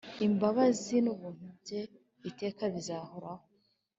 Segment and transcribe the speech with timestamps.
[0.25, 1.81] imbabazi nubuntu bye
[2.29, 3.45] iteka bizahoraho